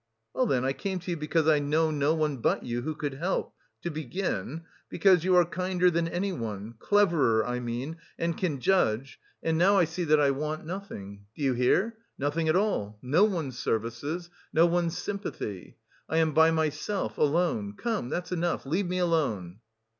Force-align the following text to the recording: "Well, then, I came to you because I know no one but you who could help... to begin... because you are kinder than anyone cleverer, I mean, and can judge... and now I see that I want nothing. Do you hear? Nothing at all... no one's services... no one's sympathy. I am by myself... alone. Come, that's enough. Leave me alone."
"Well, 0.33 0.47
then, 0.47 0.65
I 0.65 0.73
came 0.73 0.97
to 0.97 1.11
you 1.11 1.17
because 1.17 1.47
I 1.47 1.59
know 1.59 1.91
no 1.91 2.15
one 2.15 2.37
but 2.37 2.63
you 2.63 2.81
who 2.81 2.95
could 2.95 3.13
help... 3.13 3.53
to 3.83 3.91
begin... 3.91 4.63
because 4.89 5.23
you 5.23 5.35
are 5.35 5.45
kinder 5.45 5.91
than 5.91 6.07
anyone 6.07 6.73
cleverer, 6.79 7.45
I 7.45 7.59
mean, 7.59 7.97
and 8.17 8.35
can 8.35 8.59
judge... 8.59 9.19
and 9.43 9.59
now 9.59 9.77
I 9.77 9.85
see 9.85 10.03
that 10.05 10.19
I 10.19 10.31
want 10.31 10.65
nothing. 10.65 11.25
Do 11.35 11.43
you 11.43 11.53
hear? 11.53 11.97
Nothing 12.17 12.49
at 12.49 12.55
all... 12.55 12.97
no 13.03 13.25
one's 13.25 13.59
services... 13.59 14.31
no 14.51 14.65
one's 14.65 14.97
sympathy. 14.97 15.77
I 16.09 16.17
am 16.17 16.33
by 16.33 16.49
myself... 16.49 17.19
alone. 17.19 17.73
Come, 17.77 18.09
that's 18.09 18.31
enough. 18.31 18.65
Leave 18.65 18.87
me 18.87 18.97
alone." 18.97 19.59